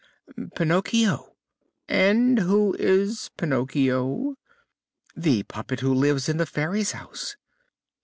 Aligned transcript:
"Pinocchio." 0.55 1.35
"And 1.87 2.39
who 2.39 2.75
is 2.79 3.29
Pinocchio?" 3.37 4.33
"The 5.15 5.43
puppet 5.43 5.81
who 5.81 5.93
lives 5.93 6.27
in 6.27 6.37
the 6.37 6.47
Fairy's 6.47 6.93
house." 6.93 7.35